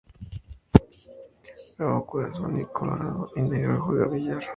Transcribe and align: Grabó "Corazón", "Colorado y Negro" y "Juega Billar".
Grabó 1.77 2.07
"Corazón", 2.07 2.59
"Colorado 2.73 3.29
y 3.35 3.41
Negro" 3.41 3.75
y 3.75 3.79
"Juega 3.79 4.07
Billar". 4.07 4.43